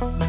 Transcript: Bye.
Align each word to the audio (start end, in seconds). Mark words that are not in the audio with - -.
Bye. 0.00 0.27